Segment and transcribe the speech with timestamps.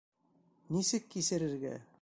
[0.77, 1.79] Нисек кисерергә?